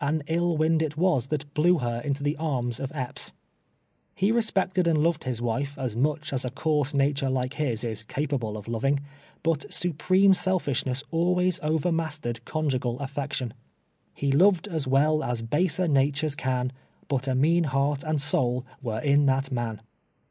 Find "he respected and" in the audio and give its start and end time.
4.14-5.02